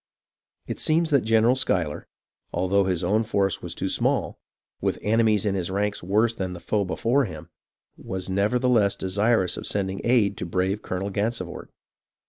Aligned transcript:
It 0.65 0.79
seems 0.79 1.11
that 1.11 1.21
General 1.21 1.55
Schuyler, 1.55 2.07
although 2.51 2.85
his 2.85 3.03
own 3.03 3.23
force 3.23 3.61
was 3.61 3.75
too 3.75 3.87
small, 3.87 4.39
with 4.81 4.97
enemies 5.03 5.45
in 5.45 5.53
his 5.53 5.69
ranks 5.69 6.01
worse 6.01 6.33
than 6.33 6.53
the 6.53 6.59
foe 6.59 6.83
before 6.83 7.25
him, 7.25 7.49
was 7.97 8.27
nevertheless 8.27 8.95
desirous 8.95 9.57
of 9.57 9.67
sending 9.67 10.01
aid 10.03 10.37
to 10.37 10.45
brave 10.47 10.81
Colonel 10.81 11.11
Gansevoort. 11.11 11.69